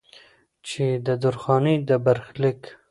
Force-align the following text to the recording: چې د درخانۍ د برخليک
چې 0.67 0.85
د 1.05 1.07
درخانۍ 1.23 1.75
د 1.89 1.91
برخليک 2.05 2.61